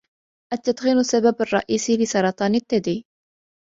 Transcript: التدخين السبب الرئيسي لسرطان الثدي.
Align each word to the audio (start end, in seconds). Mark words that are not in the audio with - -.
التدخين 0.53 0.97
السبب 0.97 1.41
الرئيسي 1.41 1.97
لسرطان 1.97 2.55
الثدي. 2.55 3.05